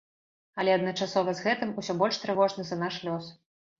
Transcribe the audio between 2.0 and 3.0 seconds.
больш трывожна за наш